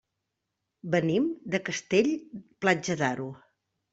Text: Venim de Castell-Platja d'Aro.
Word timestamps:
Venim 0.95 1.27
de 1.55 1.59
Castell-Platja 1.69 2.99
d'Aro. 3.03 3.29